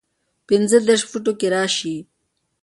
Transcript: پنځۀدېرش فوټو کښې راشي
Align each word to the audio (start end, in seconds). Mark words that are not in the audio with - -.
پنځۀدېرش 0.47 1.01
فوټو 1.09 1.31
کښې 1.39 1.47
راشي 1.53 1.95